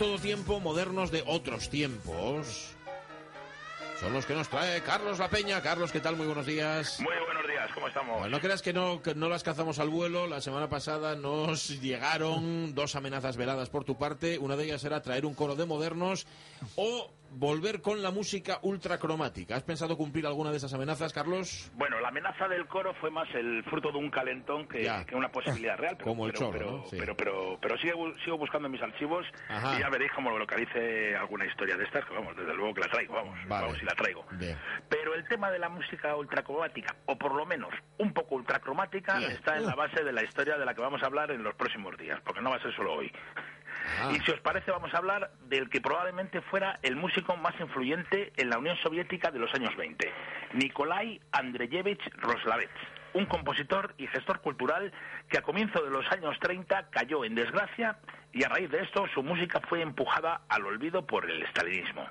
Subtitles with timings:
[0.00, 2.74] Todo tiempo, modernos de otros tiempos.
[4.00, 5.60] Son los que nos trae Carlos La Peña.
[5.60, 6.16] Carlos, ¿qué tal?
[6.16, 7.00] Muy buenos días.
[7.00, 8.18] Muy buenos días, ¿cómo estamos?
[8.18, 10.26] Bueno, no creas que no, que no las cazamos al vuelo.
[10.26, 14.38] La semana pasada nos llegaron dos amenazas veladas por tu parte.
[14.38, 16.26] Una de ellas era traer un coro de modernos
[16.76, 19.56] o volver con la música ultracromática.
[19.56, 21.70] ¿Has pensado cumplir alguna de esas amenazas, Carlos?
[21.74, 25.76] Bueno, la amenaza del coro fue más el fruto de un calentón que, una posibilidad
[25.76, 25.96] real.
[25.96, 26.86] Pero, Como el pero, chorro, pero, ¿no?
[26.86, 26.96] Sí.
[26.98, 29.76] pero, pero, pero sigo, sigo buscando en mis archivos Ajá.
[29.76, 32.88] y ya veréis cómo localice alguna historia de estas, que vamos, desde luego que la
[32.88, 33.66] traigo, vamos, Vale.
[33.66, 34.24] vamos, y la traigo.
[34.32, 34.56] Bien.
[34.88, 39.30] Pero el tema de la música ultracromática, o por lo menos un poco ultracromática, Bien.
[39.32, 41.54] está en la base de la historia de la que vamos a hablar en los
[41.54, 43.12] próximos días, porque no va a ser solo hoy.
[44.00, 44.12] Ah.
[44.14, 48.32] Y si os parece, vamos a hablar del que probablemente fuera el músico más influyente
[48.36, 50.12] en la Unión Soviética de los años 20,
[50.54, 52.72] Nikolai Andreyevich Roslavets,
[53.14, 54.92] un compositor y gestor cultural
[55.28, 57.98] que a comienzo de los años 30 cayó en desgracia
[58.32, 62.06] y a raíz de esto su música fue empujada al olvido por el estalinismo.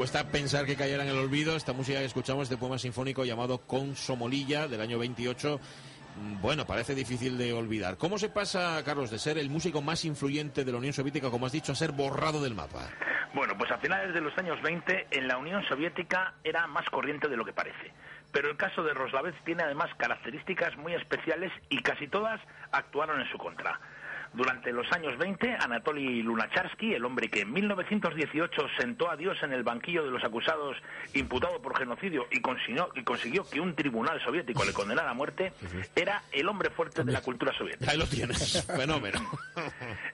[0.00, 3.58] Cuesta pensar que cayera en el olvido esta música que escuchamos de poema sinfónico llamado
[3.58, 5.60] Con Somolilla del año 28.
[6.16, 7.98] Mm, Bueno, parece difícil de olvidar.
[7.98, 11.44] ¿Cómo se pasa, Carlos, de ser el músico más influyente de la Unión Soviética, como
[11.44, 12.88] has dicho, a ser borrado del mapa?
[13.34, 17.28] Bueno, pues a finales de los años 20 en la Unión Soviética era más corriente
[17.28, 17.92] de lo que parece.
[18.32, 22.40] Pero el caso de Roslavets tiene además características muy especiales y casi todas
[22.72, 23.78] actuaron en su contra.
[24.32, 29.52] Durante los años 20, Anatoly Lunacharsky, el hombre que en 1918 sentó a Dios en
[29.52, 30.76] el banquillo de los acusados
[31.14, 35.52] imputado por genocidio y consiguió, y consiguió que un tribunal soviético le condenara a muerte,
[35.96, 37.90] era el hombre fuerte de la cultura soviética.
[37.90, 39.20] Ahí lo tienes, fenómeno.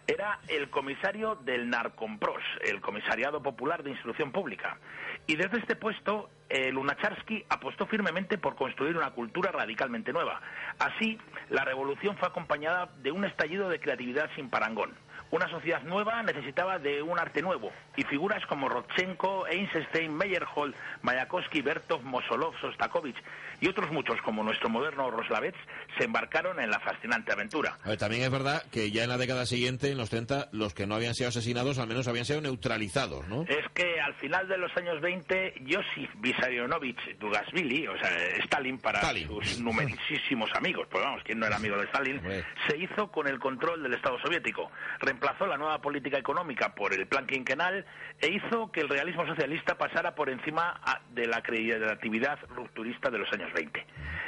[0.07, 4.79] Era el comisario del Narcompros, el Comisariado Popular de Instrucción Pública.
[5.27, 10.41] Y desde este puesto, eh, Lunacharsky apostó firmemente por construir una cultura radicalmente nueva.
[10.79, 11.19] Así,
[11.51, 14.95] la revolución fue acompañada de un estallido de creatividad sin parangón.
[15.31, 21.63] Una sociedad nueva necesitaba de un arte nuevo, y figuras como Rodchenko, Einstein, Meyerhold, Mayakovsky,
[21.63, 23.17] Bertov, Mosolov, Sostakovich
[23.61, 25.59] y otros muchos como nuestro moderno Roslavets
[25.99, 27.77] se embarcaron en la fascinante aventura.
[27.85, 30.75] A ver, también es verdad que ya en la década siguiente, en los 30, los
[30.75, 33.43] que no habían sido asesinados al menos habían sido neutralizados, ¿no?
[33.43, 38.11] Es que al final de los años 20, Josif Vissarionovich Dugasvili, o sea,
[38.45, 39.29] Stalin para Stalin.
[39.29, 42.19] sus numerosísimos amigos, pues vamos, ¿quién no era amigo de Stalin?
[42.19, 42.45] Hombre.
[42.69, 44.71] Se hizo con el control del Estado soviético.
[45.07, 47.87] Reemplazó la nueva política económica por el plan quinquenal
[48.21, 50.81] e hizo que el realismo socialista pasara por encima
[51.15, 53.87] de la creatividad rupturista de los años 20.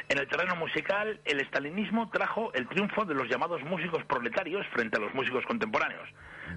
[0.08, 4.98] En el terreno musical, el estalinismo trajo el triunfo de los llamados músicos proletarios frente
[4.98, 6.08] a los músicos contemporáneos.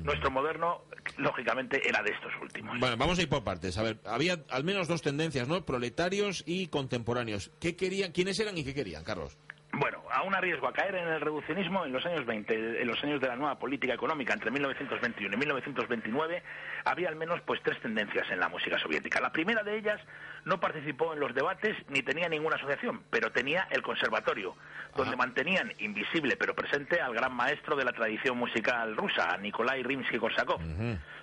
[0.04, 0.84] Nuestro moderno,
[1.18, 2.80] lógicamente, era de estos últimos.
[2.80, 3.76] Bueno, vamos a ir por partes.
[3.80, 5.66] A ver, había al menos dos tendencias, ¿no?
[5.66, 7.52] Proletarios y contemporáneos.
[7.60, 9.40] ¿Qué querían, quiénes eran y qué querían, Carlos?
[9.82, 13.04] Bueno, aún a riesgo a caer en el reduccionismo, en los años 20, en los
[13.04, 16.44] años de la nueva política económica, entre 1921 y 1929,
[16.86, 19.20] había al menos pues tres tendencias en la música soviética.
[19.20, 20.00] La primera de ellas
[20.46, 24.56] no participó en los debates ni tenía ninguna asociación, pero tenía el conservatorio,
[24.96, 30.60] donde mantenían invisible pero presente al gran maestro de la tradición musical rusa, Nikolai Rimsky-Korsakov.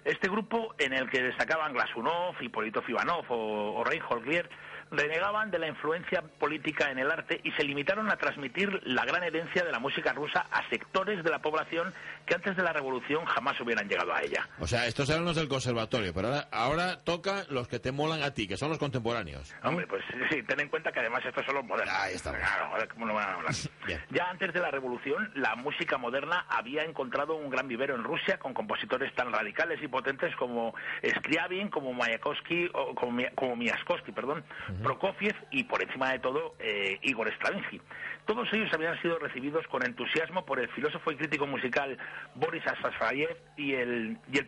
[0.04, 4.50] Este grupo, en el que destacaban Glasunov, Hipólito Ivanov o, o Reinhold Glier,
[4.90, 9.22] renegaban de la influencia política en el arte y se limitaron a transmitir la gran
[9.22, 11.92] herencia de la música rusa a sectores de la población
[12.26, 14.48] que antes de la revolución jamás hubieran llegado a ella.
[14.58, 18.22] O sea, estos eran los del conservatorio, pero ahora, ahora toca los que te molan
[18.22, 19.54] a ti, que son los contemporáneos.
[19.62, 21.94] Hombre, pues sí, ten en cuenta que además estos son los modernos.
[21.94, 22.32] Ahí está.
[22.32, 23.54] Claro, ¿cómo no van a hablar?
[23.86, 24.00] Bien.
[24.10, 28.38] Ya antes de la revolución, la música moderna había encontrado un gran vivero en Rusia
[28.38, 30.74] con compositores tan radicales y potentes como
[31.18, 34.44] Scriabin, como Mayakovsky, o como, como Miaskovsky, perdón,
[34.82, 37.80] Prokofiev y, por encima de todo, eh, Igor Stravinsky.
[38.26, 41.96] Todos ellos habían sido recibidos con entusiasmo por el filósofo y crítico musical
[42.34, 44.46] Boris Asafayev y el, y el,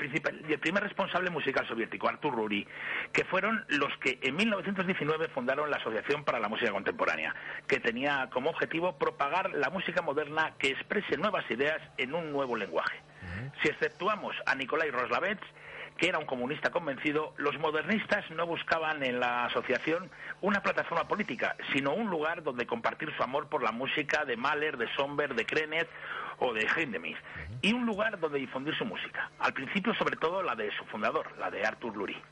[0.49, 2.67] y el primer responsable musical soviético, Artur Ruri,
[3.13, 7.35] que fueron los que en 1919 fundaron la Asociación para la Música Contemporánea,
[7.67, 12.57] que tenía como objetivo propagar la música moderna que exprese nuevas ideas en un nuevo
[12.57, 13.01] lenguaje.
[13.63, 15.43] Si exceptuamos a Nikolai Roslavets,
[15.97, 20.11] que era un comunista convencido, los modernistas no buscaban en la asociación
[20.41, 24.79] una plataforma política, sino un lugar donde compartir su amor por la música de Mahler,
[24.79, 25.89] de Somber, de Krenet
[26.39, 27.19] o de Hindemith,
[27.61, 29.31] y un lugar donde difundir su música.
[29.41, 32.23] Al principio, sobre todo, la de su fundador, la de Arthur Lurie.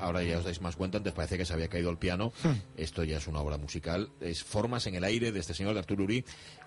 [0.00, 2.32] Ahora ya os dais más cuenta, antes parece que se había caído el piano.
[2.76, 4.10] Esto ya es una obra musical.
[4.20, 6.24] Es Formas en el aire de este señor de Arturo Uri.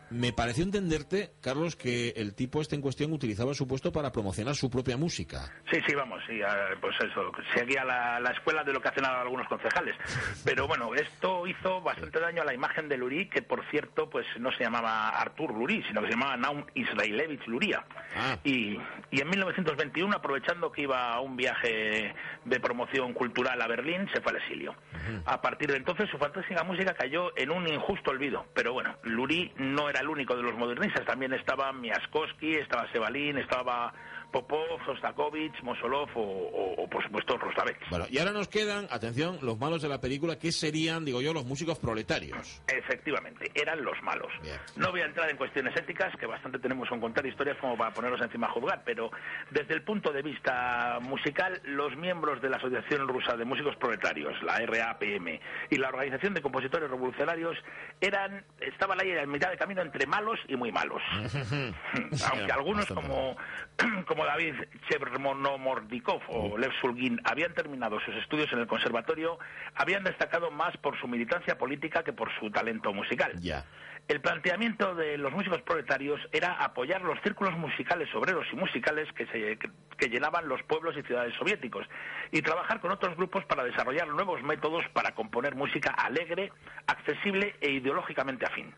[0.10, 4.56] Me pareció entenderte, Carlos, que el tipo este en cuestión utilizaba su puesto para promocionar
[4.56, 5.52] su propia música.
[5.72, 6.40] Sí, sí, vamos, sí,
[6.80, 9.96] pues eso, seguía la, la escuela de lo que hacen algunos concejales.
[10.46, 14.26] Pero bueno, esto hizo bastante daño a la imagen de Lurie, que por cierto, pues
[14.40, 17.84] no se llamaba Artur Lurie, sino que se llamaba Naum Israelevich Luria.
[18.16, 18.38] Ah.
[18.44, 18.78] Y,
[19.12, 22.14] y en 1921, aprovechando que iba a un viaje
[22.46, 24.76] de promoción cultural a Berlín, se fue al exilio.
[25.26, 28.46] A partir de entonces, su fantástica música cayó en un injusto olvido.
[28.54, 33.38] Pero bueno, Lurie no era el único de los modernistas, también estaba Miaskowski, estaba Sebalín,
[33.38, 33.94] estaba
[34.32, 37.78] Popov, Sostakovich, Mosolov o, o, o, por supuesto Rostavec.
[37.90, 41.34] Bueno, y ahora nos quedan, atención, los malos de la película, que serían, digo yo,
[41.34, 42.62] los músicos proletarios.
[42.68, 44.32] Efectivamente, eran los malos.
[44.42, 44.58] Bien.
[44.76, 47.94] No voy a entrar en cuestiones éticas, que bastante tenemos con contar historias como para
[47.94, 49.12] ponerlos encima a juzgar, pero
[49.52, 54.34] desde el punto de vista musical, los miembros de la Asociación Rusa de Músicos Proletarios,
[54.44, 55.40] la RAPM,
[55.70, 57.58] y la Organización de Compositores Revolucionarios
[58.02, 61.02] eran, estaban ahí en mitad de camino entre malos y muy malos.
[62.32, 63.36] Aunque algunos como,
[64.08, 64.56] como David
[64.90, 69.40] Chermonomordikov o Lev Sulgin habían terminado sus estudios en el conservatorio,
[69.76, 73.34] habían destacado más por su militancia política que por su talento musical.
[74.08, 79.26] El planteamiento de los músicos proletarios era apoyar los círculos musicales obreros y musicales que,
[79.28, 81.86] se, que, que llenaban los pueblos y ciudades soviéticos
[82.32, 86.54] y trabajar con otros grupos para desarrollar nuevos métodos para componer música alegre,
[86.88, 88.74] accesible e ideológicamente afín.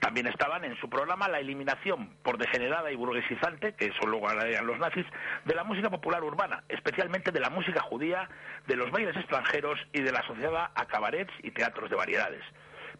[0.00, 4.66] También estaban en su programa la eliminación por degenerada y burguesizante, que eso luego harían
[4.66, 5.06] los nazis,
[5.44, 8.28] de la música popular urbana, especialmente de la música judía,
[8.66, 12.42] de los bailes extranjeros y de la asociada a cabarets y teatros de variedades.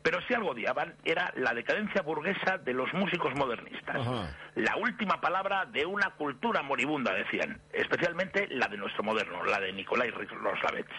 [0.02, 3.96] Pero si algo odiaban era la decadencia burguesa de los músicos modernistas.
[3.96, 4.34] Ajá.
[4.54, 9.72] La última palabra de una cultura moribunda, decían, especialmente la de nuestro moderno, la de
[9.72, 10.94] Nikolai Roslavets.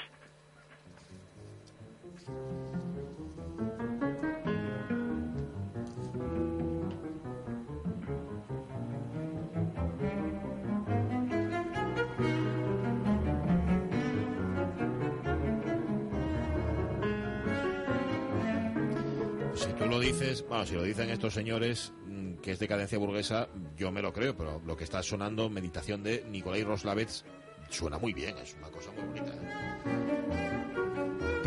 [19.91, 24.01] Lo dices, bueno, si lo dicen estos señores, mm, que es decadencia burguesa, yo me
[24.01, 27.25] lo creo, pero lo que está sonando, meditación de Nikolai Roslavets,
[27.69, 30.50] suena muy bien, es una cosa muy bonita.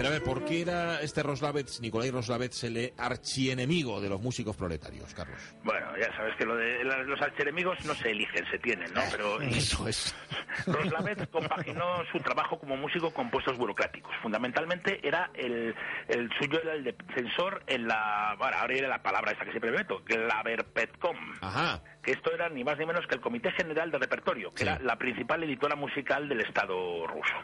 [0.05, 0.11] ¿Eh?
[0.11, 4.55] Pero a ver, ¿por qué era este Roslavets, Nikolai Roslavets, el archienemigo de los músicos
[4.55, 5.39] proletarios, Carlos?
[5.63, 9.01] Bueno, ya sabes que lo de los archenemigos no se eligen, se tienen, ¿no?
[9.11, 10.15] Pero Eso es.
[10.67, 14.13] Roslavets compaginó su trabajo como músico con puestos burocráticos.
[14.21, 15.75] Fundamentalmente era el,
[16.09, 19.71] el suyo era el defensor en la, bueno, ahora era la palabra esta que siempre
[19.71, 21.17] me meto, Glaverpetcom.
[21.41, 21.83] Ajá.
[22.05, 24.69] Que esto era ni más ni menos que el Comité General de Repertorio, que Sí.
[24.69, 27.35] era la principal editora musical del Estado ruso,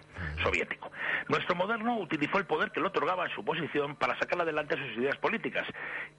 [0.43, 0.91] soviético.
[1.29, 4.99] Nuestro moderno utilizó el poder que le otorgaba en su posición para sacar adelante sus
[4.99, 5.67] ideas políticas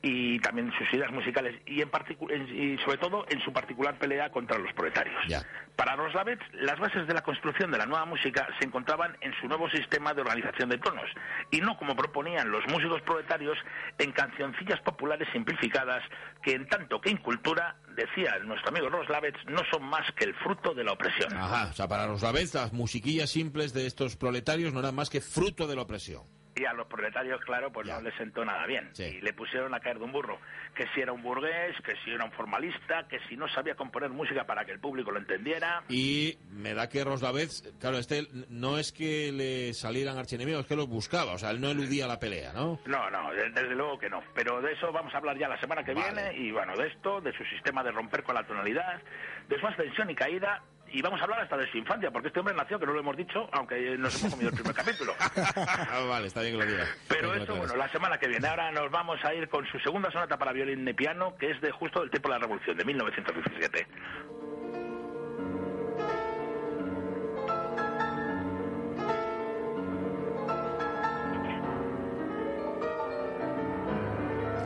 [0.02, 1.90] y también sus ideas musicales y, en
[2.30, 5.16] en- y sobre todo en su particular pelea contra los proletarios.
[5.28, 5.42] Ya.
[5.76, 9.48] Para Roslavets, las bases de la construcción de la nueva música se encontraban en su
[9.48, 11.10] nuevo sistema de organización de tonos,
[11.52, 13.58] y no como proponían los músicos proletarios
[14.00, 16.04] en cancioncillas populares simplificadas
[16.42, 20.74] que en tanto que incultura, decía nuestro amigo Roslavets, no son más que el fruto
[20.74, 21.34] de la opresión.
[21.36, 21.70] Ajá.
[21.72, 25.68] O sea, para Roslavets, las musiquillas simples de estos proletarios no eran más que fruto
[25.68, 26.24] de la opresión.
[26.56, 27.96] Y a los proletarios, claro, pues Ya.
[27.96, 28.90] no les sentó nada bien.
[28.94, 29.04] Sí.
[29.06, 30.38] Y le pusieron a caer de un burro.
[30.76, 34.10] Que si era un burgués, que si era un formalista, que si no sabía componer
[34.10, 35.84] música para que el público lo entendiera.
[35.88, 40.76] Y me da que Roslavets, claro, este no es que le salieran archienemigos, es que
[40.76, 42.80] los buscaba, o sea, él no eludía la pelea, ¿no?
[42.86, 44.22] No, no, de- desde luego que no.
[44.36, 46.32] Pero de eso vamos a hablar ya la semana que Vale.
[46.32, 46.38] viene.
[46.38, 49.02] Y bueno, de esto, de su sistema de romper con la tonalidad,
[49.48, 50.62] de su ascensión y caída.
[50.94, 53.00] Y vamos a hablar hasta de su infancia, porque este hombre nació, que no lo
[53.00, 55.14] hemos dicho, aunque nos hemos comido el primer capítulo.
[55.20, 56.90] Ah, vale, está bien que lo digas.
[57.08, 58.48] Pero eso, bueno, la semana que viene.
[58.48, 61.62] Ahora nos vamos a ir con su segunda sonata para violín y piano, que es
[61.62, 63.88] de justo del tiempo de la Revolución, de 1917.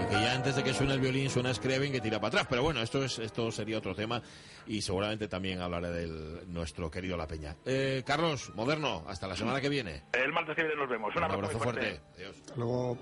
[0.10, 2.48] Que ya antes de que suene el violín suena Scriabin que tira para atrás.
[2.50, 4.22] Pero bueno, esto es esto sería otro tema
[4.68, 7.56] y seguramente también hablaré del nuestro querido La Peña.
[7.66, 10.04] Eh, Carlos, moderno, hasta la semana que viene.
[10.14, 11.12] El martes que viene nos vemos.
[11.16, 12.02] Un, Un abrazo, abrazo muy fuerte.
[12.16, 12.36] Adiós.
[12.38, 12.98] Hasta luego.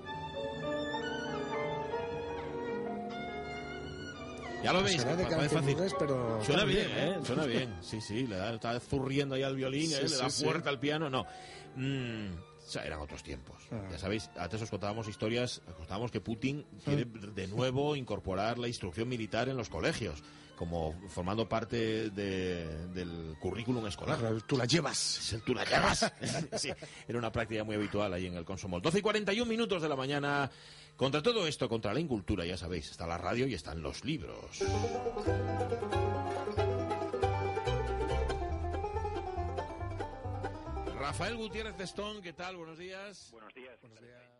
[4.62, 5.76] Ya lo veis, Será de que fácil.
[5.98, 7.18] Pero Suena bien, bien, ¿eh?
[7.22, 7.74] Suena bien.
[7.82, 10.08] Sí, sí, le da, está zurriendo ahí al violín, Sí, ¿eh?
[10.08, 10.42] le da sí.
[10.42, 11.10] fuerte al piano.
[11.10, 11.26] No.
[11.76, 12.28] Mm,
[12.66, 13.56] o sea, eran otros tiempos.
[13.70, 13.88] Ah.
[13.90, 18.68] Ya sabéis, antes os contábamos historias, os contábamos que Putin quiere de nuevo incorporar la
[18.68, 20.22] instrucción militar en los colegios,
[20.56, 24.18] como formando parte de- del currículum escolar.
[24.46, 25.36] Tú la llevas.
[25.44, 26.10] Tú la llevas.
[26.56, 26.70] Sí,
[27.08, 28.80] era una práctica muy habitual ahí en el Consomol.
[28.80, 30.50] 12 y 41 minutos de la mañana.
[30.96, 34.62] Contra todo esto, contra la incultura, ya sabéis, está la radio y están los libros.
[41.04, 42.56] Rafael Gutiérrez de Stone, ¿qué tal?
[42.56, 43.28] Buenos días.
[43.30, 43.78] Buenos días.
[43.82, 44.33] Buenos días.